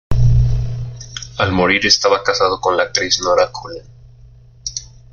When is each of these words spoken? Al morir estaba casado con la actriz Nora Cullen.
Al 1.37 1.51
morir 1.51 1.85
estaba 1.85 2.23
casado 2.23 2.59
con 2.59 2.75
la 2.75 2.81
actriz 2.85 3.19
Nora 3.23 3.51
Cullen. 3.51 3.85